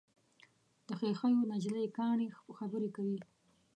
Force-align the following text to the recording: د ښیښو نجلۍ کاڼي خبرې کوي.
د 0.87 0.89
ښیښو 0.99 1.29
نجلۍ 1.51 1.85
کاڼي 1.97 2.27
خبرې 2.57 2.89
کوي. 2.95 3.19